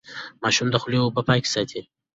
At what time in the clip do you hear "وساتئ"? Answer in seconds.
1.49-1.81